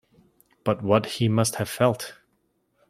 [0.63, 2.15] But what he must have felt!